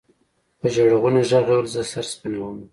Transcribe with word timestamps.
په 0.59 0.67
ژړغوني 0.73 1.21
ږغ 1.29 1.47
يې 1.49 1.55
ويل 1.55 1.67
زه 1.75 1.81
سر 1.91 2.05
سپينومه. 2.11 2.65